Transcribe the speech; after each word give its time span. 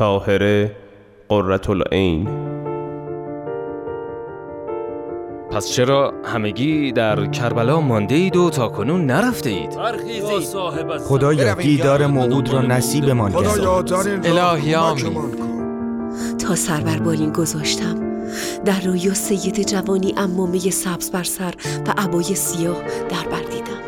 تاهره 0.00 0.76
قررت 1.28 1.70
العین. 1.70 2.28
پس 5.50 5.68
چرا 5.68 6.12
همگی 6.24 6.92
در 6.92 7.26
کربلا 7.26 7.80
مانده 7.80 8.14
اید 8.14 8.36
و 8.36 8.50
تا 8.50 8.68
کنون 8.68 9.06
نرفته 9.06 9.50
اید؟ 9.50 9.78
خدایا 10.98 11.54
دیدار 11.54 12.06
موعود 12.06 12.52
را 12.52 12.62
نصیبمان 12.62 13.32
گردان 13.32 14.26
الهی 14.26 14.74
آمین. 14.74 15.18
تا 16.38 16.54
سر 16.54 16.80
بر 16.80 16.98
بالین 16.98 17.32
گذاشتم. 17.32 17.96
در 18.64 18.80
رویا 18.80 19.14
سید 19.14 19.68
جوانی 19.68 20.14
امامه 20.16 20.58
سبز 20.58 21.10
بر 21.10 21.24
سر 21.24 21.54
و 21.86 21.94
عبای 21.98 22.34
سیاه 22.34 22.76
در 23.08 23.28
بر 23.30 23.42
دیدم. 23.42 23.80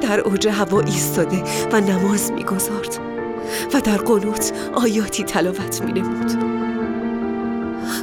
در 0.00 0.20
اوج 0.20 0.48
هوا 0.48 0.80
ایستاده 0.80 1.42
و 1.72 1.80
نماز 1.80 2.32
می‌گذارد. 2.32 3.05
در 3.80 3.96
قنوت 3.96 4.52
آیاتی 4.74 5.24
تلاوت 5.24 5.82
می 5.82 5.92
نمود 5.92 6.32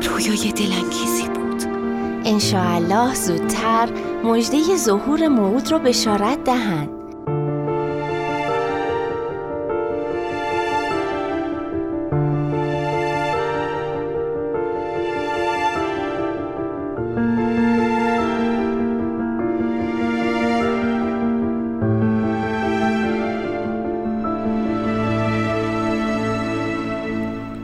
رویای 0.08 0.52
دلانگیزی 0.52 1.28
بود. 1.28 1.64
انشاءالله 2.26 3.16
زودتر 3.16 3.90
مژده 4.24 4.78
ظهور 4.78 5.28
موعود 5.28 5.72
را 5.72 5.80
بشارت 5.80 6.44
دهند. 6.44 7.03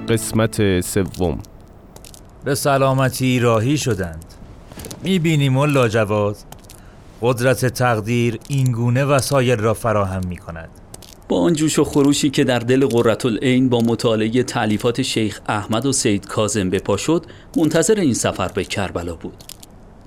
قسمت 0.10 0.82
سوم. 0.82 1.40
به 2.46 2.56
سلامتی 2.56 3.40
راهی 3.40 3.78
شدند. 3.78 4.26
می‌بینیم 5.04 5.58
و 5.58 5.66
لاجواد 5.66 6.38
قدرت 7.22 7.66
تقدیر 7.66 8.40
اینگونه 8.48 9.06
وسایل 9.06 9.60
را 9.60 9.74
فراهم 9.74 10.22
می 10.28 10.38
کند 10.38 10.70
با 11.28 11.42
آن 11.42 11.54
جوش 11.54 11.80
و 11.80 11.84
خروشی 11.84 12.30
که 12.30 12.44
در 12.44 12.60
دل 12.60 12.86
قررت 12.86 13.26
العین 13.26 13.70
با 13.70 13.80
مطالعه 13.80 14.44
تعلیفات 14.44 15.02
شیخ 15.02 15.42
احمد 15.48 15.86
و 15.86 15.92
سید 15.92 16.28
کازم 16.28 16.70
به 16.70 16.80
پا 16.80 16.98
شد 16.98 17.26
منتظر 17.58 18.00
این 18.00 18.14
سفر 18.14 18.48
به 18.48 18.64
کربلا 18.64 19.16
بود. 19.16 19.44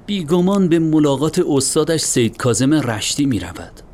بیگمان 0.06 0.68
به 0.68 0.78
ملاقات 0.78 1.42
استادش 1.48 2.00
سید 2.00 2.36
کازم 2.36 2.74
رشتی 2.74 3.26
می 3.26 3.40
رود 3.40 3.91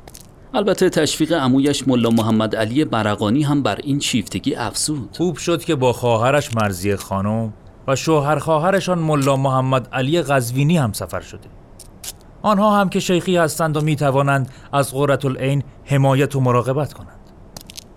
البته 0.54 0.90
تشویق 0.90 1.32
عمویش 1.32 1.88
ملا 1.88 2.10
محمد 2.10 2.56
علی 2.56 2.84
برقانی 2.84 3.42
هم 3.42 3.62
بر 3.62 3.78
این 3.82 4.00
شیفتگی 4.00 4.54
افزود. 4.54 5.08
خوب 5.16 5.36
شد 5.36 5.64
که 5.64 5.74
با 5.74 5.92
خواهرش 5.92 6.54
مرزی 6.54 6.96
خانم 6.96 7.52
و 7.88 7.96
شوهر 7.96 8.38
خواهرشان 8.38 8.98
ملا 8.98 9.36
محمد 9.36 9.88
علی 9.92 10.22
قزوینی 10.22 10.78
هم 10.78 10.92
سفر 10.92 11.20
شده. 11.20 11.48
آنها 12.42 12.80
هم 12.80 12.88
که 12.88 13.00
شیخی 13.00 13.36
هستند 13.36 13.76
و 13.76 13.80
می 13.80 13.96
توانند 13.96 14.50
از 14.72 14.92
قررت 14.92 15.24
العین 15.24 15.62
حمایت 15.84 16.36
و 16.36 16.40
مراقبت 16.40 16.92
کنند. 16.92 17.18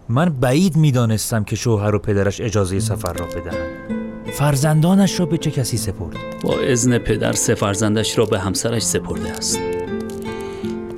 من 0.10 0.30
بعید 0.30 0.76
می 0.76 0.92
دانستم 0.92 1.44
که 1.44 1.56
شوهر 1.56 1.96
و 1.96 2.00
پدرش 2.00 2.42
اجازه 2.42 2.80
سفر 2.80 3.14
را 3.14 3.26
بدهند. 3.26 4.02
فرزندانش 4.32 5.20
را 5.20 5.26
به 5.26 5.38
چه 5.38 5.52
کسی 5.52 5.78
سپرد؟ 5.78 6.16
با 6.44 6.60
اذن 6.60 6.98
پدر 6.98 7.32
سه 7.32 7.56
فرزندش 7.56 8.18
را 8.18 8.26
به 8.26 8.40
همسرش 8.40 8.84
سپرده 8.84 9.32
است. 9.32 9.60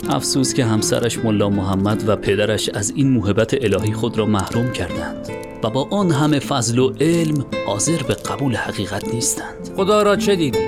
افسوس 0.10 0.54
که 0.54 0.66
همسرش 0.66 1.18
ملا 1.18 1.50
محمد 1.50 2.10
و 2.10 2.16
پدرش 2.16 2.70
از 2.70 2.94
این 2.96 3.10
موهبت 3.10 3.54
الهی 3.64 3.94
خود 3.94 4.18
را 4.18 4.26
محروم 4.26 4.72
کردند 4.72 5.28
و 5.64 5.70
با 5.70 5.88
آن 5.92 6.12
همه 6.12 6.40
فضل 6.40 6.80
و 6.80 6.94
علم 7.02 7.46
حاضر 7.68 8.04
به 8.08 8.14
قبول 8.14 8.56
حقیقت 8.56 9.14
نیستند. 9.14 9.70
خدا 9.78 10.04
را 10.04 10.16
چه 10.16 10.36
دیدی؟ 10.36 10.60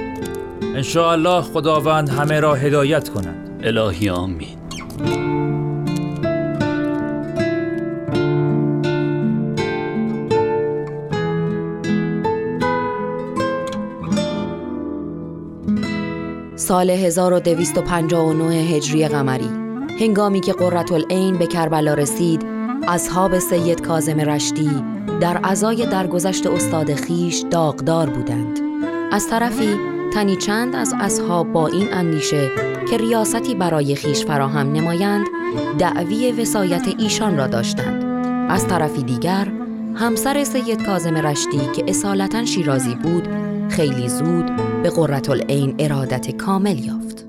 انشاءالله 0.61 1.41
خداوند 1.41 2.09
همه 2.09 2.40
را 2.40 2.53
هدایت 2.53 3.09
کنند 3.09 3.59
الهی 3.63 4.09
آمین. 4.09 4.57
سال 16.68 16.90
1259 16.90 18.56
هجری 18.56 19.08
قمری. 19.08 19.50
هنگامی 20.00 20.40
که 20.40 20.53
قررت 20.53 20.92
العین 20.92 21.38
به 21.38 21.48
کربلا 21.48 21.94
رسید 21.94 22.46
اصحاب 22.88 23.40
سید 23.40 23.81
کازم 23.81 24.20
رشتی 24.20 24.70
در 25.22 25.40
ازای 25.44 25.86
درگذشت 25.86 26.48
استاد 26.48 26.94
خیش 26.94 27.44
داغدار 27.52 28.09
بودند. 28.09 28.59
از 29.12 29.30
طرفی 29.30 29.80
تنی 30.14 30.36
چند 30.36 30.75
از 30.75 30.94
اصحاب 31.00 31.52
با 31.52 31.68
این 31.68 31.94
اندیشه 31.94 32.52
که 32.90 32.98
ریاستی 32.98 33.56
برای 33.56 33.96
خیش 33.96 34.25
فراهم 34.25 34.72
نمایند 34.72 35.28
دعوی 35.78 36.31
وسایت 36.31 36.88
ایشان 36.98 37.38
را 37.38 37.48
داشتند. 37.48 38.04
از 38.50 38.68
طرفی 38.68 39.04
دیگر 39.04 39.48
همسر 39.96 40.44
سید 40.44 40.86
کازم 40.86 41.16
رشتی 41.16 41.62
که 41.75 41.84
اصالتا 41.88 42.46
شیرازی 42.46 42.96
بود 42.96 43.44
خیلی 43.75 44.09
زود 44.09 44.46
به 44.84 44.90
قررت 44.90 45.30
العین 45.30 45.75
ارادت 45.80 46.31
کامل 46.31 46.86
یافت. 46.86 47.25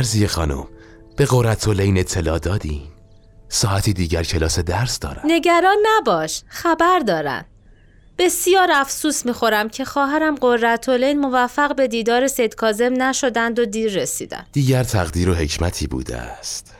مرزی 0.00 0.26
خانم 0.26 0.66
به 1.16 1.24
قررت 1.24 1.68
لین 1.68 1.98
اطلاع 1.98 2.38
دادین 2.38 2.82
ساعتی 3.48 3.92
دیگر 3.92 4.22
کلاس 4.22 4.58
درس 4.58 4.98
دارم. 4.98 5.22
نگران 5.24 5.76
نباش 5.86 6.42
خبر 6.48 6.98
دارن 6.98 7.44
بسیار 8.18 8.68
افسوس 8.72 9.26
می‌خورم 9.26 9.68
که 9.68 9.84
خواهرم 9.84 10.34
قررتولین 10.34 11.20
موفق 11.20 11.76
به 11.76 11.88
دیدار 11.88 12.26
سید 12.28 12.54
کازم 12.54 13.02
نشدند 13.02 13.58
و 13.58 13.64
دیر 13.64 13.92
رسیدند. 13.92 14.46
دیگر 14.52 14.84
تقدیر 14.84 15.30
و 15.30 15.34
حکمتی 15.34 15.86
بوده 15.86 16.16
است. 16.16 16.74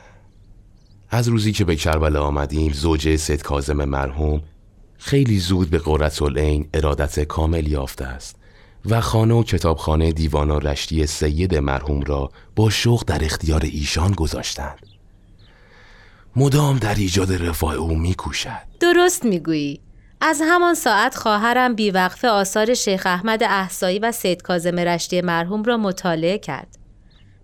از 1.09 1.27
روزی 1.27 1.51
که 1.51 1.65
به 1.65 1.75
کربلا 1.75 2.23
آمدیم 2.23 2.73
زوجه 2.73 3.17
سید 3.17 3.41
کازم 3.41 3.85
مرحوم 3.85 4.41
خیلی 4.97 5.39
زود 5.39 5.69
به 5.69 5.77
قررت 5.77 6.21
العین 6.21 6.69
ارادت 6.73 7.19
کامل 7.19 7.67
یافته 7.67 8.05
است. 8.05 8.40
و 8.89 9.01
خانه 9.01 9.33
و 9.33 9.43
کتابخانه 9.43 10.11
دیوان 10.11 10.51
و 10.51 10.59
رشتی 10.59 11.05
سید 11.05 11.55
مرحوم 11.55 12.01
را 12.01 12.31
با 12.55 12.69
شوق 12.69 13.03
در 13.03 13.25
اختیار 13.25 13.61
ایشان 13.63 14.11
گذاشتند. 14.11 14.79
مدام 16.35 16.77
در 16.77 16.95
ایجاد 16.95 17.33
رفاه 17.33 17.75
او 17.75 17.95
میکوشد. 17.95 18.61
درست 18.79 19.25
می‌گویی. 19.25 19.81
از 20.21 20.41
همان 20.45 20.73
ساعت 20.73 21.15
خواهرم 21.15 21.75
بیوقفه 21.75 22.27
آثار 22.27 22.73
شیخ 22.73 23.05
احمد 23.05 23.43
احسایی 23.43 23.99
و 23.99 24.11
سید 24.11 24.41
کازم 24.41 24.79
رشتی 24.79 25.21
مرحوم 25.21 25.63
را 25.63 25.77
مطالعه 25.77 26.37
کرد. 26.37 26.77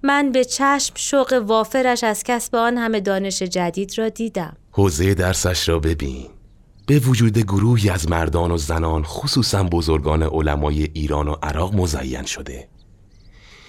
من 0.03 0.31
به 0.31 0.45
چشم 0.45 0.93
شوق 0.95 1.43
وافرش 1.45 2.03
از 2.03 2.23
کسب 2.23 2.55
آن 2.55 2.77
همه 2.77 2.99
دانش 2.99 3.43
جدید 3.43 3.97
را 3.97 4.09
دیدم. 4.09 4.57
حوزه 4.71 5.13
درسش 5.13 5.69
را 5.69 5.79
ببین. 5.79 6.36
به 6.87 6.99
وجود 6.99 7.37
گروهی 7.37 7.89
از 7.89 8.09
مردان 8.09 8.51
و 8.51 8.57
زنان 8.57 9.03
خصوصا 9.03 9.63
بزرگان 9.63 10.23
علمای 10.23 10.83
ایران 10.93 11.27
و 11.27 11.35
عراق 11.43 11.75
مزین 11.75 12.23
شده. 12.23 12.67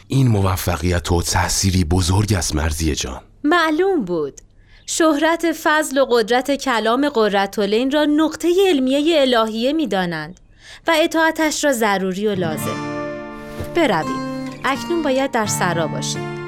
این 0.09 0.29
موفقیت 0.29 1.13
و 1.13 1.23
تأثیری 1.23 1.85
بزرگ 1.85 2.35
است 2.35 2.55
مرزی 2.55 2.95
جان. 2.95 3.21
معلوم 3.45 4.05
بود. 4.05 4.41
شهرت 4.87 5.53
فضل 5.53 5.99
و 5.99 6.05
قدرت 6.05 6.55
کلام 6.55 7.09
قررتولین 7.09 7.91
را 7.91 8.05
نقطه 8.05 8.49
علمیه 8.69 9.21
الهیه 9.21 9.73
می 9.73 9.87
دانند 9.87 10.41
و 10.87 10.93
اطاعتش 11.03 11.65
را 11.65 11.73
ضروری 11.73 12.27
و 12.27 12.35
لازم. 12.35 12.77
برویم. 13.75 14.29
اکنون 14.65 15.03
باید 15.03 15.31
در 15.31 15.47
سرا 15.47 15.87
باشیم. 15.87 16.39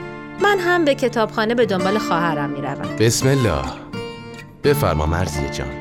من 0.43 0.59
هم 0.59 0.85
به 0.85 0.95
کتابخانه 0.95 1.55
به 1.55 1.67
دنبال 1.67 1.99
خواهرم 1.99 2.51
می 2.51 2.61
روم 2.61 2.97
بسم 2.97 3.29
الله. 3.29 3.63
بفرما 4.65 5.07
مرزی 5.07 5.49
جان. 5.49 5.80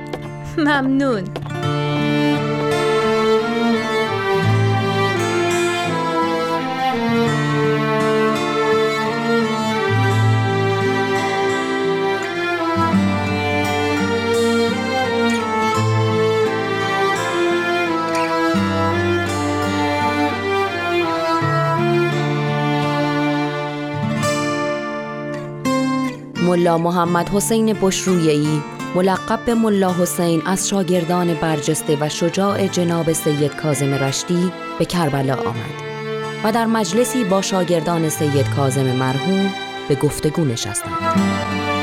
ممنون. 0.63 1.23
ملا 26.47 26.77
محمد 26.77 27.29
حسین 27.29 27.73
بشرویهی 27.81 28.78
ملقب 28.95 29.45
به 29.45 29.53
ملا 29.53 29.93
حسین 29.93 30.41
از 30.45 30.69
شاگردان 30.69 31.33
برجسته 31.33 31.97
و 32.01 32.09
شجاع 32.09 32.67
جناب 32.67 33.13
سید 33.13 33.55
کازم 33.55 33.93
رشتی 33.93 34.51
به 34.79 34.85
کربلا 34.85 35.35
آمد 35.35 35.89
و 36.43 36.51
در 36.51 36.65
مجلسی 36.65 37.23
با 37.23 37.41
شاگردان 37.41 38.09
سید 38.09 38.49
کازم 38.49 38.85
مرحوم 38.85 39.53
به 39.89 39.95
گفتگو 39.95 40.45
نشستند. 40.45 41.78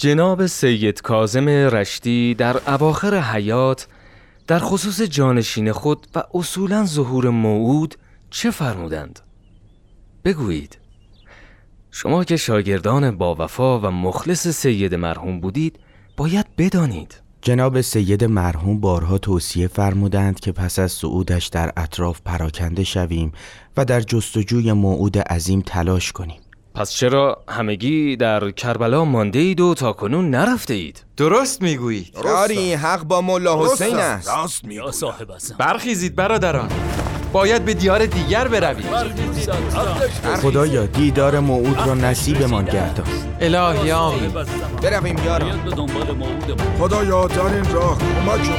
جناب 0.00 0.46
سید 0.46 1.02
کازم 1.02 1.48
رشتی 1.48 2.34
در 2.34 2.56
اواخر 2.70 3.20
حیات 3.20 3.88
در 4.46 4.58
خصوص 4.58 5.00
جانشین 5.02 5.72
خود 5.72 6.06
و 6.14 6.22
اصولا 6.34 6.86
ظهور 6.86 7.30
موعود 7.30 7.94
چه 8.30 8.50
فرمودند؟ 8.50 9.20
بگویید. 10.24 10.78
شما 11.90 12.24
که 12.24 12.36
شاگردان 12.36 13.16
با 13.16 13.34
وفا 13.34 13.80
و 13.80 13.86
مخلص 13.86 14.48
سید 14.48 14.94
مرحوم 14.94 15.40
بودید 15.40 15.78
باید 16.16 16.46
بدانید. 16.58 17.20
جناب 17.42 17.80
سید 17.80 18.24
مرحوم 18.24 18.80
بارها 18.80 19.18
توصیه 19.18 19.66
فرمودند 19.66 20.40
که 20.40 20.52
پس 20.52 20.78
از 20.78 20.92
صعودش 20.92 21.46
در 21.46 21.72
اطراف 21.76 22.20
پراکنده 22.24 22.84
شویم 22.84 23.32
و 23.76 23.84
در 23.84 24.00
جستجوی 24.00 24.72
موعود 24.72 25.18
عظیم 25.18 25.62
تلاش 25.66 26.12
کنیم. 26.12 26.40
پس 26.74 26.92
چرا 26.92 27.42
همگی 27.48 28.16
در 28.16 28.50
کربلا 28.50 29.04
مانده 29.04 29.38
اید 29.38 29.60
و 29.60 29.74
تا 29.74 29.92
کنون 29.92 30.30
نرفته 30.30 30.74
اید؟ 30.74 31.04
درست 31.16 31.62
می‌گویید. 31.62 32.16
آری 32.16 32.74
حق 32.74 33.02
با 33.02 33.20
ملا 33.20 33.64
حسین 33.64 33.96
است. 33.96 34.28
راست 34.28 34.64
یا 34.64 34.90
صاحب 34.90 35.28
برخیزید 35.58 36.16
برادران. 36.16 36.68
باید 37.32 37.64
به 37.64 37.74
دیار 37.74 38.06
دیگر 38.06 38.48
برویم 38.48 38.86
خدایا 40.42 40.86
دیدار 40.86 41.40
موعود 41.40 41.78
را 41.86 41.94
نصیبمان 41.94 42.64
گردان 42.64 43.06
الهی 43.40 43.92
آمین 43.92 44.30
برویم 44.82 45.16
یاران. 45.24 45.58
خدایا 46.78 47.26
در 47.26 47.44
این 47.44 47.72
راه 47.72 47.98
کمک 47.98 48.50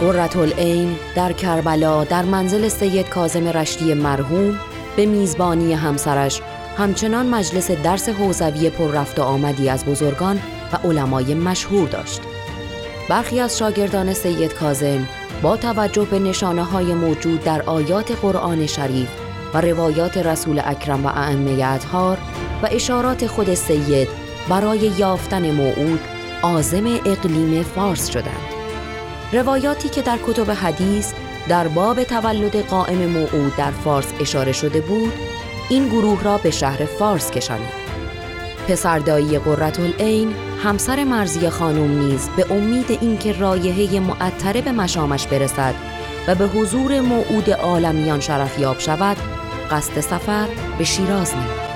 ما 0.00 0.06
قررت 0.06 0.36
العین 0.36 0.96
در 1.14 1.32
کربلا 1.32 2.04
در 2.04 2.22
منزل 2.22 2.68
سید 2.68 3.08
کازم 3.08 3.48
رشتی 3.48 3.94
مرحوم 3.94 4.58
به 4.96 5.06
میزبانی 5.06 5.74
همسرش 5.74 6.40
همچنان 6.76 7.26
مجلس 7.26 7.70
درس 7.70 8.08
حوزوی 8.08 8.70
پر 8.70 8.90
رفت 8.90 9.18
و 9.18 9.22
آمدی 9.22 9.68
از 9.68 9.84
بزرگان 9.84 10.40
و 10.72 10.88
علمای 10.88 11.34
مشهور 11.34 11.88
داشت. 11.88 12.20
برخی 13.08 13.40
از 13.40 13.58
شاگردان 13.58 14.12
سید 14.12 14.54
کازم 14.54 15.08
با 15.42 15.56
توجه 15.56 16.04
به 16.04 16.18
نشانه 16.18 16.64
های 16.64 16.94
موجود 16.94 17.44
در 17.44 17.62
آیات 17.62 18.12
قرآن 18.12 18.66
شریف 18.66 19.08
و 19.54 19.60
روایات 19.60 20.16
رسول 20.16 20.60
اکرم 20.64 21.06
و 21.06 21.08
ائمه 21.08 21.64
اطهار 21.64 22.18
و 22.62 22.68
اشارات 22.70 23.26
خود 23.26 23.54
سید 23.54 24.08
برای 24.48 24.78
یافتن 24.78 25.50
موعود 25.50 26.00
عازم 26.42 26.86
اقلیم 26.86 27.62
فارس 27.62 28.10
شدند. 28.10 28.47
روایاتی 29.32 29.88
که 29.88 30.02
در 30.02 30.18
کتب 30.26 30.50
حدیث 30.50 31.12
در 31.48 31.68
باب 31.68 32.02
تولد 32.02 32.56
قائم 32.56 33.06
موعود 33.06 33.56
در 33.56 33.70
فارس 33.70 34.12
اشاره 34.20 34.52
شده 34.52 34.80
بود 34.80 35.12
این 35.68 35.88
گروه 35.88 36.22
را 36.22 36.38
به 36.38 36.50
شهر 36.50 36.84
فارس 36.84 37.30
کشانید. 37.30 37.88
پسردایی 38.68 39.38
قررت 39.38 39.80
العین 39.80 40.34
همسر 40.62 41.04
مرزی 41.04 41.48
خانم 41.48 41.98
نیز 41.98 42.28
به 42.36 42.52
امید 42.52 42.90
اینکه 42.90 43.32
رایحه 43.32 44.00
معطره 44.00 44.62
به 44.62 44.72
مشامش 44.72 45.26
برسد 45.26 45.74
و 46.28 46.34
به 46.34 46.46
حضور 46.46 47.00
موعود 47.00 47.50
عالمیان 47.50 48.20
شرفیاب 48.20 48.78
شود 48.78 49.16
قصد 49.70 50.00
سفر 50.00 50.48
به 50.78 50.84
شیراز 50.84 51.34
نمود. 51.34 51.67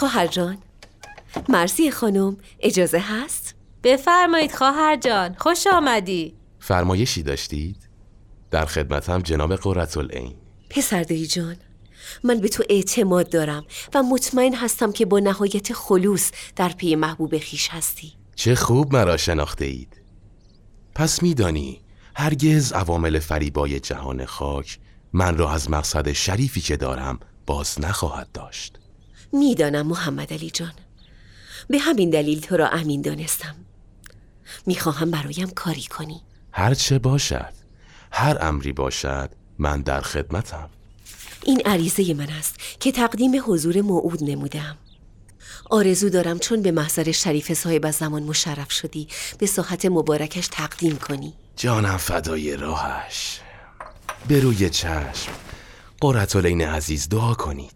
خواهر 0.00 0.26
جان. 0.26 0.58
مرسی 1.48 1.90
خانم. 1.90 2.36
اجازه 2.60 2.98
هست؟ 2.98 3.54
بفرمایید 3.82 4.52
خواهر 4.52 4.96
جان. 4.96 5.34
خوش 5.38 5.66
آمدی. 5.66 6.34
فرمایشی 6.58 7.22
داشتید؟ 7.22 7.88
در 8.50 8.66
خدمتم 8.66 9.22
جناب 9.22 9.56
قررت 9.56 9.96
العین. 9.96 10.34
پسر 10.70 11.04
جان 11.04 11.56
من 12.24 12.40
به 12.40 12.48
تو 12.48 12.62
اعتماد 12.70 13.30
دارم 13.30 13.64
و 13.94 14.02
مطمئن 14.02 14.54
هستم 14.54 14.92
که 14.92 15.06
با 15.06 15.18
نهایت 15.18 15.72
خلوص 15.72 16.30
در 16.56 16.68
پی 16.68 16.94
محبوب 16.96 17.38
خیش 17.38 17.68
هستی. 17.68 18.12
چه 18.34 18.54
خوب 18.54 18.92
مرا 18.92 19.16
شناخته 19.16 19.64
اید 19.64 20.00
پس 20.94 21.22
میدانی 21.22 21.80
هرگز 22.14 22.72
عوامل 22.72 23.18
فریبای 23.18 23.80
جهان 23.80 24.24
خاک 24.24 24.78
من 25.12 25.36
را 25.36 25.52
از 25.52 25.70
مقصد 25.70 26.12
شریفی 26.12 26.60
که 26.60 26.76
دارم 26.76 27.20
باز 27.46 27.80
نخواهد 27.80 28.28
داشت. 28.32 28.79
می‌دانم 29.32 29.86
محمد 29.86 30.32
علی 30.32 30.50
جان. 30.50 30.72
به 31.68 31.78
همین 31.78 32.10
دلیل 32.10 32.40
تو 32.40 32.56
را 32.56 32.68
امین 32.68 33.02
دانستم. 33.02 33.54
می‌خواهم 34.66 35.10
برایم 35.10 35.50
کاری 35.50 35.82
کنی. 35.82 36.20
هر 36.52 36.98
باشد 36.98 37.52
هر 38.12 38.38
امری 38.40 38.72
باشد 38.72 39.30
من 39.58 39.82
در 39.82 40.00
خدمتم. 40.00 40.70
این 41.44 41.62
عریضه 41.64 42.14
من 42.14 42.30
است 42.30 42.56
که 42.80 42.92
تقدیم 42.92 43.42
حضور 43.46 43.80
موعود 43.80 44.24
نمودم. 44.24 44.76
آرزو 45.70 46.08
دارم 46.08 46.38
چون 46.38 46.62
به 46.62 46.70
محضر 46.70 47.12
شریف 47.12 47.52
صاحب 47.52 47.86
از 47.86 47.94
زمان 47.94 48.22
مشرف 48.22 48.72
شدی 48.72 49.08
به 49.38 49.46
ساحت 49.46 49.86
مبارکش 49.86 50.48
تقدیم 50.48 50.96
کنی. 50.96 51.34
جانم 51.56 51.96
فدای 51.96 52.56
راهش. 52.56 53.40
به 54.28 54.40
روی 54.40 54.70
چشم 54.70 55.32
قررت 56.00 56.36
عزیز 56.62 57.08
دعا 57.08 57.34
کنید. 57.34 57.72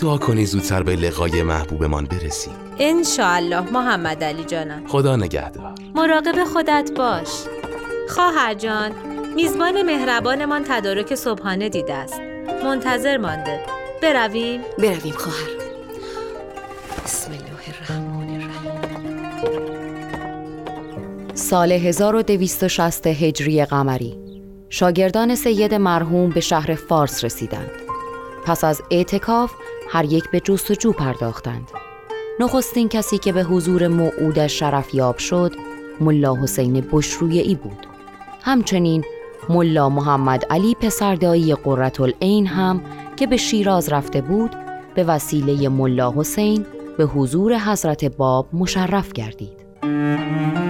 دعا 0.00 0.18
کنی 0.18 0.46
زودتر 0.46 0.82
به 0.82 0.96
لقای 0.96 1.42
محبوبمان 1.42 2.04
برسیم 2.04 2.52
انشاءالله 2.78 3.72
محمد 3.72 4.24
علی 4.24 4.44
جانم. 4.44 4.86
خدا 4.86 5.16
نگهدار. 5.16 5.74
مراقب 5.94 6.44
خودت 6.44 6.90
باش. 6.96 7.28
خواهر 8.08 8.54
جان 8.54 8.92
میزبان 9.34 9.82
مهربانمان 9.82 10.64
تدارک 10.68 11.14
صبحانه 11.14 11.68
دیده 11.68 11.94
است. 11.94 12.20
منتظر 12.64 13.16
مانده. 13.16 13.60
برویم؟ 14.02 14.60
برویم 14.78 15.14
خواهر. 15.14 15.50
بسم 17.04 17.30
الله 17.30 17.42
الرحمن 17.68 18.30
الرحیم. 18.30 18.76
سال 21.34 21.72
1260 21.72 23.06
هجری 23.06 23.64
قمری. 23.64 24.18
شاگردان 24.68 25.34
سید 25.34 25.74
مرحوم 25.74 26.30
به 26.30 26.40
شهر 26.40 26.74
فارس 26.74 27.24
رسیدند. 27.24 27.70
پس 28.46 28.64
از 28.64 28.82
اعتکاف 28.90 29.52
هر 29.88 30.04
یک 30.04 30.30
به 30.30 30.40
جستجو 30.40 30.92
پرداختند. 30.92 31.70
نخستین 32.40 32.88
کسی 32.88 33.18
که 33.18 33.32
به 33.32 33.42
حضور 33.42 33.88
موعودش 33.88 34.58
شرفیاب 34.58 35.18
شد 35.18 35.52
ملا 36.00 36.36
حسین 36.42 36.88
بشرویی 36.92 37.54
بود. 37.54 37.86
همچنین 38.42 39.04
ملا 39.48 39.88
محمد 39.88 40.44
علی 40.50 40.74
پسردایی 40.74 41.54
قررت 41.54 42.00
العین 42.00 42.46
هم 42.46 42.80
که 43.16 43.26
به 43.26 43.36
شیراز 43.36 43.88
رفته 43.92 44.20
بود 44.20 44.50
به 44.94 45.04
وسیله 45.04 45.68
ملا 45.68 46.12
حسین 46.16 46.66
به 46.98 47.04
حضور 47.04 47.58
حضرت 47.58 48.04
باب 48.04 48.48
مشرف 48.52 49.12
گردید. 49.12 50.65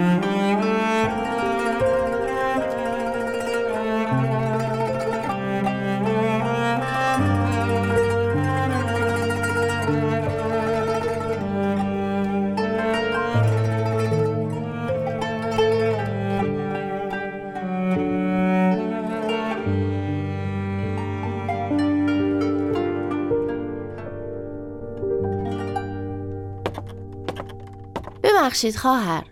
ببخشید 28.57 28.77
خواهر. 28.77 29.25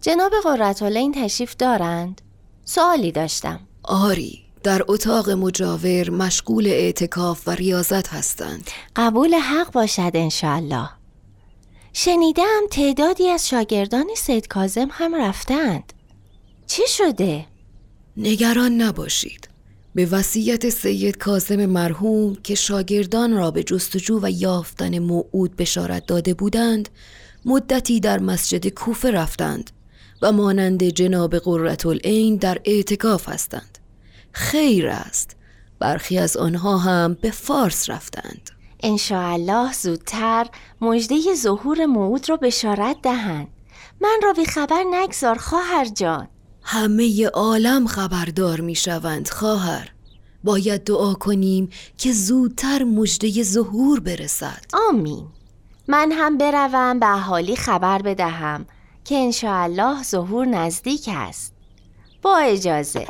جناب 0.00 0.32
قرتالین 0.44 1.12
تشریف 1.12 1.56
دارند؟ 1.56 2.20
سوالی 2.64 3.12
داشتم. 3.12 3.60
آری 3.82 4.44
در 4.62 4.82
اتاق 4.88 5.30
مجاور 5.30 6.10
مشغول 6.10 6.66
اعتکاف 6.66 7.48
و 7.48 7.50
ریاضت 7.50 8.08
هستند. 8.08 8.70
قبول 8.96 9.34
حق 9.34 9.72
باشد 9.72 10.10
انشالله 10.14 10.90
شنیدم 11.92 12.60
تعدادی 12.70 13.28
از 13.28 13.48
شاگردان 13.48 14.06
سید 14.16 14.48
کازم 14.48 14.88
هم 14.90 15.14
رفتند. 15.14 15.92
چی 16.66 16.82
شده؟ 16.88 17.46
نگران 18.16 18.72
نباشید. 18.72 19.48
به 19.94 20.06
وصیت 20.06 20.68
سید 20.68 21.16
کازم 21.16 21.66
مرحوم 21.66 22.34
که 22.34 22.54
شاگردان 22.54 23.32
را 23.32 23.50
به 23.50 23.62
جستجو 23.62 24.20
و 24.22 24.30
یافتن 24.30 24.98
موعود 24.98 25.56
بشارت 25.56 26.06
داده 26.06 26.34
بودند 26.34 26.88
مدتی 27.48 28.00
در 28.00 28.18
مسجد 28.18 28.68
کوفه 28.68 29.10
رفتند 29.10 29.70
و 30.22 30.32
مانند 30.32 30.84
جناب 30.84 31.38
قرتالعین 31.38 32.36
در 32.36 32.58
اعتکاف 32.64 33.28
هستند. 33.28 33.78
خیر 34.32 34.88
است. 34.88 35.36
برخی 35.78 36.18
از 36.18 36.36
آنها 36.36 36.78
هم 36.78 37.14
به 37.20 37.30
فارس 37.30 37.90
رفتند. 37.90 38.50
انشاءالله 38.82 39.72
زودتر 39.72 40.46
مژده 40.80 41.34
ظهور 41.34 41.86
موعود 41.86 42.28
را 42.28 42.36
بشارت 42.36 42.96
دهند. 43.02 43.48
من 44.00 44.20
را 44.22 44.32
بی 44.32 44.46
خبر 44.46 44.84
نگذار 44.90 45.38
خواهر 45.38 45.84
جان. 45.84 46.28
همه 46.62 47.26
عالم 47.26 47.86
خبردار 47.86 48.60
می 48.60 48.74
شوند 48.74 49.28
خواهر. 49.28 49.92
باید 50.44 50.84
دعا 50.84 51.14
کنیم 51.14 51.68
که 51.98 52.12
زودتر 52.12 52.82
مژده 52.84 53.42
ظهور 53.42 54.00
برسد. 54.00 54.64
آمین. 54.88 55.26
من 55.90 56.12
هم 56.12 56.38
بروم 56.38 56.98
به 56.98 57.06
اهالی 57.06 57.56
خبر 57.56 58.02
بدهم 58.02 58.66
که 59.04 59.14
انشاءالله 59.14 60.02
ظهور 60.02 60.46
نزدیک 60.46 61.08
است. 61.12 61.54
با 62.22 62.36
اجازه. 62.36 63.06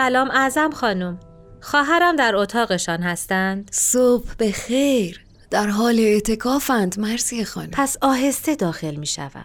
سلام 0.00 0.30
اعظم 0.30 0.70
خانم. 0.70 1.20
خواهرم 1.60 2.16
در 2.16 2.36
اتاقشان 2.36 3.02
هستند. 3.02 3.70
صبح 3.72 4.34
به 4.38 4.52
خیر 4.52 5.26
در 5.50 5.66
حال 5.66 5.98
اعتکافند. 5.98 7.00
مرسی 7.00 7.44
خانم. 7.44 7.70
پس 7.72 7.96
آهسته 8.02 8.56
داخل 8.56 8.94
می 8.94 9.06
شوم. 9.06 9.44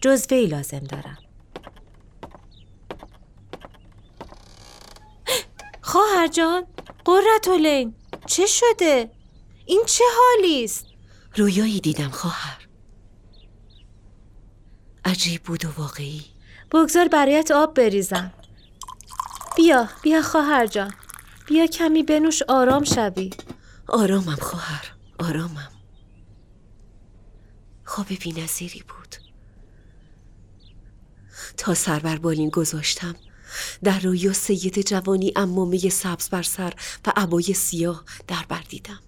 جزوهی 0.00 0.46
لازم 0.46 0.78
دارم. 0.78 1.18
خواهر 5.80 6.26
جان 6.26 6.66
قرتولین 7.04 7.94
چه 8.26 8.46
شده؟ 8.46 9.10
این 9.66 9.82
چه 9.86 10.04
حالی 10.18 10.64
است؟ 10.64 10.86
رویایی 11.36 11.80
دیدم 11.80 12.10
خواهر. 12.10 12.68
عجیب 15.04 15.42
بود 15.42 15.64
و 15.64 15.68
واقعی. 15.78 16.24
بگذار 16.72 17.08
برایت 17.08 17.50
آب 17.50 17.74
بریزم. 17.74 18.32
بیا 19.60 19.88
بیا 20.02 20.22
خواهر 20.22 20.66
جان. 20.66 20.92
بیا 21.46 21.66
کمی 21.66 22.02
بنوش 22.02 22.42
آرام 22.42 22.84
شوی. 22.84 23.30
آرامم 23.88 24.36
خواهر 24.36 24.92
آرامم. 25.18 25.70
خواب 27.84 28.06
بی 28.08 28.32
نظیری 28.32 28.82
بود. 28.88 29.16
تا 31.56 31.74
سر 31.74 31.98
بر 31.98 32.16
بالین 32.16 32.48
گذاشتم 32.48 33.14
در 33.82 33.98
رویا 33.98 34.32
سید 34.32 34.80
جوانی 34.88 35.32
امامه 35.36 35.78
سبز 35.88 36.28
بر 36.28 36.42
سر 36.42 36.74
و 37.06 37.12
عبای 37.16 37.54
سیاه 37.54 38.04
در 38.28 38.44
بر 38.48 38.62
دیدم. 38.68 39.00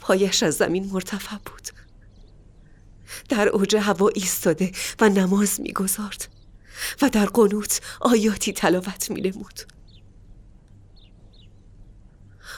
پایش 0.00 0.42
از 0.42 0.54
زمین 0.54 0.90
مرتفع 0.92 1.36
بود. 1.36 1.68
در 3.28 3.48
اوج 3.48 3.76
هوا 3.76 4.08
ایستاده 4.08 4.72
و 5.00 5.08
نماز 5.08 5.60
می‌گذارد. 5.60 6.39
و 7.02 7.08
در 7.08 7.26
قنوت 7.26 7.80
آیاتی 8.00 8.52
تلاوت 8.52 9.10
می 9.10 9.20
نمود. 9.20 9.60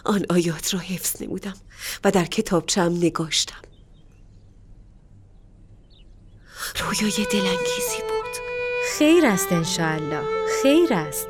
آن 0.05 0.27
آیات 0.31 0.75
را 0.75 0.81
حفظ 0.81 1.23
نمودم 1.23 1.55
و 2.05 2.11
در 2.11 2.25
کتابچم 2.25 2.93
نگاشتم. 2.93 3.63
رویای 6.81 7.27
دلانگیزی 7.33 8.03
بود. 8.09 8.33
خیر 8.99 9.27
است 9.27 9.53
انشاءالله 9.53 10.23
خیر 10.63 10.95
است. 10.95 11.29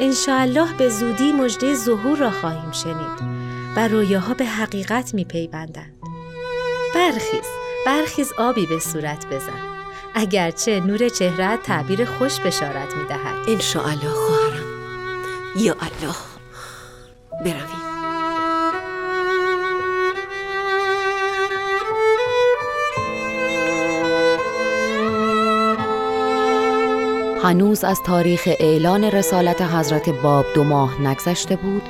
انشاءالله 0.00 0.76
به 0.76 0.88
زودی 0.88 1.32
مژده 1.32 1.74
ظهور 1.74 2.18
را 2.18 2.30
خواهیم 2.30 2.72
شنید 2.72 3.44
و 3.76 3.88
رویاها 3.88 4.34
به 4.34 4.44
حقیقت 4.44 5.14
می 5.14 5.24
پیوندند 5.24 5.96
برخیز 6.94 7.44
برخیز 7.86 8.32
آبی 8.38 8.66
به 8.66 8.78
صورت 8.78 9.26
بزن. 9.26 9.73
اگرچه 10.14 10.80
نور 10.80 11.08
چهره 11.08 11.56
تعبیر 11.56 12.04
خوش 12.04 12.40
بشارت 12.40 12.96
می 12.96 13.04
دهد 13.04 13.48
انشاءالله 13.48 14.10
خواهرم. 14.10 14.64
یا 15.56 15.72
الله. 15.80 16.14
برویم. 17.44 17.84
هنوز 27.44 27.84
از 27.84 28.02
تاریخ 28.02 28.48
اعلان 28.60 29.04
رسالت 29.04 29.62
حضرت 29.62 30.08
باب 30.08 30.46
دو 30.54 30.64
ماه 30.64 31.02
نگذشته 31.02 31.56
بود 31.56 31.82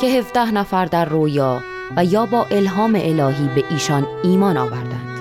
که 0.00 0.06
17 0.06 0.50
نفر 0.50 0.84
در 0.84 1.04
رویا 1.04 1.62
و 1.96 2.04
یا 2.04 2.26
با 2.26 2.44
الهام 2.50 2.94
الهی 2.94 3.48
به 3.54 3.64
ایشان 3.70 4.06
ایمان 4.22 4.56
آوردند. 4.56 5.18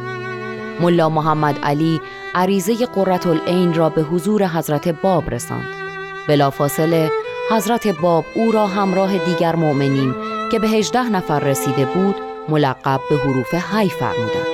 ملا 0.80 1.10
محمد 1.10 1.60
علی 1.64 2.02
عریضه 2.38 2.86
قررت 2.86 3.28
العین 3.28 3.74
را 3.74 3.90
به 3.90 4.02
حضور 4.02 4.48
حضرت 4.48 4.88
باب 4.88 5.30
رساند. 5.30 5.68
بلافاصله 6.28 7.12
حضرت 7.52 7.88
باب 7.88 8.26
او 8.36 8.52
را 8.52 8.68
همراه 8.68 9.18
دیگر 9.18 9.56
مؤمنین 9.56 10.16
که 10.52 10.60
به 10.60 10.68
هجده 10.68 11.10
نفر 11.10 11.40
رسیده 11.40 11.86
بود 11.86 12.16
ملقب 12.50 13.00
به 13.10 13.18
حروف 13.18 13.54
حی 13.54 13.90
فرمودند. 13.90 14.48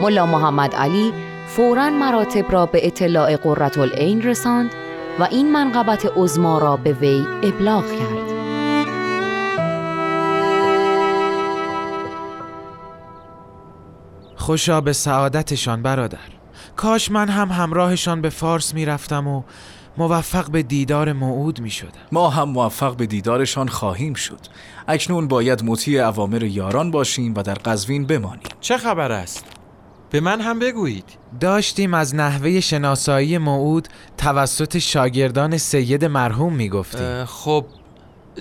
ملا 0.00 0.26
محمد 0.26 0.74
علی 0.74 1.12
فورا 1.46 1.90
مراتب 1.90 2.52
را 2.52 2.66
به 2.66 2.86
اطلاع 2.86 3.36
قررت 3.36 3.78
العین 3.78 4.22
رساند 4.22 4.70
و 5.18 5.28
این 5.30 5.52
منقبت 5.52 6.12
عزما 6.16 6.58
را 6.58 6.76
به 6.76 6.92
وی 6.92 7.26
ابلاغ 7.42 7.84
کرد. 7.84 8.32
خوشا 14.36 14.80
به 14.80 14.92
سعادتشان 14.92 15.82
برادر 15.82 16.41
کاش 16.76 17.10
من 17.10 17.28
هم 17.28 17.48
همراهشان 17.48 18.20
به 18.20 18.30
فارس 18.30 18.74
می‌رفتم 18.74 19.26
و 19.26 19.42
موفق 19.98 20.50
به 20.50 20.62
دیدار 20.62 21.12
موعود 21.12 21.60
می 21.60 21.70
شدم. 21.70 21.90
ما 22.12 22.30
هم 22.30 22.48
موفق 22.48 22.96
به 22.96 23.06
دیدارشان 23.06 23.68
خواهیم 23.68 24.14
شد 24.14 24.40
اکنون 24.88 25.28
باید 25.28 25.64
مطیع 25.64 26.06
اوامر 26.08 26.42
یاران 26.42 26.90
باشیم 26.90 27.34
و 27.34 27.42
در 27.42 27.54
قزوین 27.54 28.06
بمانیم 28.06 28.42
چه 28.60 28.76
خبر 28.76 29.12
است؟ 29.12 29.44
به 30.10 30.20
من 30.20 30.40
هم 30.40 30.58
بگویید 30.58 31.04
داشتیم 31.40 31.94
از 31.94 32.14
نحوه 32.14 32.60
شناسایی 32.60 33.38
موعود 33.38 33.88
توسط 34.18 34.78
شاگردان 34.78 35.58
سید 35.58 36.04
مرحوم 36.04 36.52
می 36.52 36.68
گفتیم 36.68 37.24
خب 37.24 37.66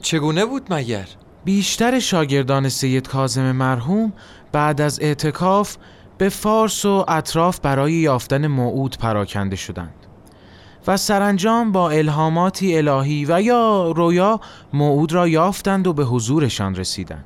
چگونه 0.02 0.46
بود 0.46 0.74
مگر؟ 0.74 1.08
بیشتر 1.46 2.00
شاگردان 2.00 2.70
سید 2.70 3.08
کازم 3.08 3.52
مرحوم 3.52 4.14
بعد 4.52 4.82
از 4.82 5.00
اعتکاف 5.02 5.78
به 6.22 6.30
فارس 6.30 6.86
و 6.86 7.06
اطراف 7.08 7.60
برای 7.60 7.94
یافتن 7.94 8.48
موعود 8.48 8.98
پراکنده 8.98 9.56
شدند 9.56 9.96
و 10.88 10.98
سرانجام 10.98 11.72
با 11.72 11.90
الهاماتی 11.90 12.78
الهی 12.78 13.26
و 13.30 13.42
یا 13.42 13.92
رویا 13.92 14.40
موعود 14.74 15.14
را 15.14 15.28
یافتند 15.28 15.88
و 15.88 15.94
به 15.94 16.04
حضورشان 16.04 16.76
رسیدند. 16.76 17.26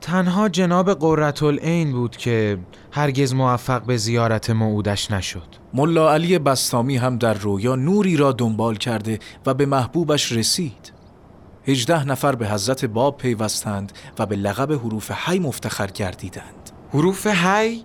تنها 0.00 0.48
جناب 0.48 0.94
قرتالعین 0.94 1.92
بود 1.92 2.16
که 2.16 2.58
هرگز 2.92 3.34
موفق 3.34 3.82
به 3.82 3.96
زیارت 3.96 4.50
موعودش 4.50 5.10
نشد. 5.10 5.48
ملا 5.74 6.12
علی 6.12 6.38
بستامی 6.38 6.96
هم 6.96 7.18
در 7.18 7.34
رویا 7.34 7.76
نوری 7.76 8.16
را 8.16 8.32
دنبال 8.32 8.76
کرده 8.76 9.18
و 9.46 9.54
به 9.54 9.66
محبوبش 9.66 10.32
رسید. 10.32 10.92
هجده 11.66 12.04
نفر 12.04 12.34
به 12.34 12.48
حضرت 12.48 12.84
باب 12.84 13.16
پیوستند 13.16 13.92
و 14.18 14.26
به 14.26 14.36
لقب 14.36 14.72
حروف 14.72 15.10
حی 15.10 15.38
مفتخر 15.38 15.86
گردیدند. 15.86 16.70
حروف 16.92 17.26
حی؟ 17.26 17.84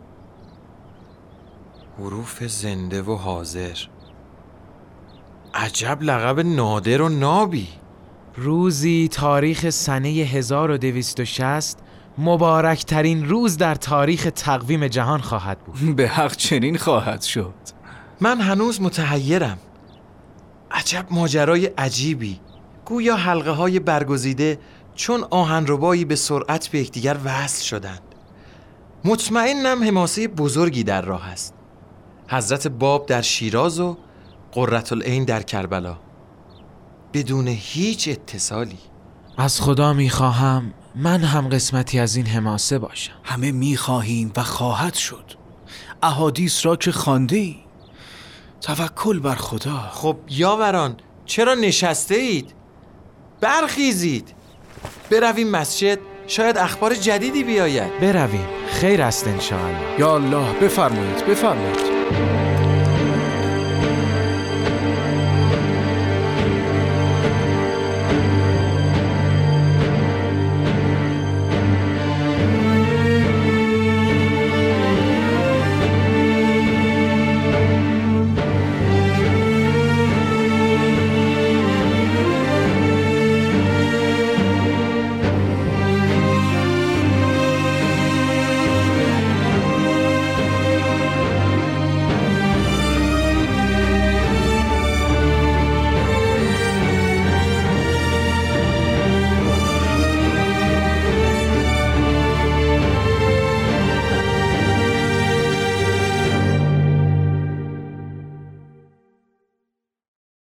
حروف 1.99 2.43
زنده 2.43 3.01
و 3.01 3.15
حاضر. 3.15 3.77
عجب 5.53 5.97
لقب 6.01 6.39
نادر 6.39 7.01
و 7.01 7.09
نابی. 7.09 7.67
روزی 8.35 9.07
تاریخ 9.11 9.69
سنه 9.69 10.09
1260 10.09 11.77
مبارکترین 12.17 13.29
روز 13.29 13.57
در 13.57 13.75
تاریخ 13.75 14.27
تقویم 14.35 14.87
جهان 14.87 15.21
خواهد 15.21 15.59
بود. 15.59 15.95
به 15.95 16.07
حق 16.07 16.35
چنین 16.35 16.77
خواهد 16.77 17.21
شد. 17.21 17.53
من 18.21 18.41
هنوز 18.41 18.81
متحیرم. 18.81 19.57
عجب 20.71 21.05
ماجرای 21.11 21.65
عجیبی. 21.65 22.39
گویا 22.85 23.15
حلقه 23.15 23.51
های 23.51 23.79
برگزیده 23.79 24.59
چون 24.95 25.23
آهنربایی 25.29 26.05
به 26.05 26.15
سرعت 26.15 26.67
به 26.67 26.79
یکدیگر 26.79 27.17
وصل 27.25 27.63
شدند. 27.63 28.01
مطمئنم 29.05 29.83
حماسه 29.83 30.27
بزرگی 30.27 30.83
در 30.83 31.01
راه 31.01 31.27
است. 31.29 31.56
حضرت 32.29 32.67
باب 32.67 33.05
در 33.05 33.21
شیراز 33.21 33.79
و 33.79 33.97
قررت 34.51 34.91
العین 34.91 35.25
در 35.25 35.41
کربلا. 35.41 35.97
بدون 37.13 37.47
هیچ 37.47 38.07
اتصالی. 38.07 38.77
از 39.37 39.61
خدا 39.61 39.93
می‌خواهم 39.93 40.73
من 40.95 41.19
هم 41.19 41.49
قسمتی 41.49 41.99
از 41.99 42.15
این 42.15 42.25
حماسه 42.25 42.79
باشم. 42.79 43.13
همه 43.23 43.51
می‌خواهیم 43.51 44.31
و 44.37 44.43
خواهد 44.43 44.93
شد. 44.93 45.25
احادیث 46.03 46.65
را 46.65 46.75
که 46.75 46.91
خانده 46.91 47.35
ای 47.35 47.55
توکل 48.61 49.19
بر 49.19 49.35
خدا. 49.35 49.77
خب 49.91 50.17
یاوران 50.29 50.95
چرا 51.25 51.53
نشسته 51.53 52.15
اید؟ 52.15 52.53
برخیزید. 53.41 54.33
برویم 55.11 55.49
مسجد 55.49 55.99
شاید 56.27 56.57
اخبار 56.57 56.95
جدیدی 56.95 57.43
بیاید. 57.43 57.99
برویم. 57.99 58.47
خیر 58.67 59.01
است 59.01 59.27
انشاءالله. 59.27 59.99
یا 59.99 60.15
الله 60.15 60.53
بفرمایید 60.53 61.25
بفرمایید. 61.25 61.96
Thank 62.09 62.41
you. 62.41 62.46